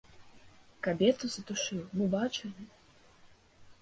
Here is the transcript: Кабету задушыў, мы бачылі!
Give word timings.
Кабету 0.87 1.29
задушыў, 1.35 1.83
мы 1.99 2.05
бачылі! 2.17 2.63